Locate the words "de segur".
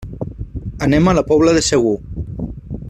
1.59-1.95